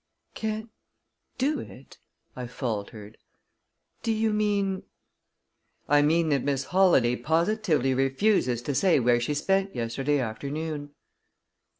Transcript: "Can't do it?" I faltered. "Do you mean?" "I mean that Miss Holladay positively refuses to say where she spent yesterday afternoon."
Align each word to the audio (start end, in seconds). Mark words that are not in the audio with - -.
"Can't 0.33 0.71
do 1.37 1.59
it?" 1.59 1.99
I 2.35 2.47
faltered. 2.47 3.19
"Do 4.01 4.11
you 4.11 4.33
mean?" 4.33 4.81
"I 5.87 6.01
mean 6.01 6.29
that 6.29 6.41
Miss 6.41 6.63
Holladay 6.71 7.17
positively 7.17 7.93
refuses 7.93 8.63
to 8.63 8.73
say 8.73 8.99
where 8.99 9.19
she 9.21 9.35
spent 9.35 9.75
yesterday 9.75 10.17
afternoon." 10.17 10.95